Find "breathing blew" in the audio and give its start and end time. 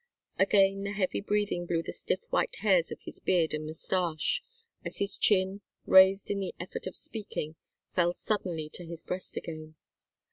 1.21-1.83